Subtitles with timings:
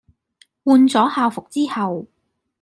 [0.63, 2.07] 換咗校服之後